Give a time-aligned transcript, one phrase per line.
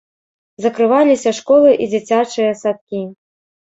[0.65, 3.09] Закрываліся школы і дзіцячыя садкі.